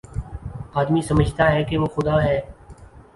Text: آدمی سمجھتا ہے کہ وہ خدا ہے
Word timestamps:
آدمی 0.73 1.01
سمجھتا 1.01 1.51
ہے 1.51 1.63
کہ 1.63 1.77
وہ 1.77 1.85
خدا 1.95 2.23
ہے 2.23 2.39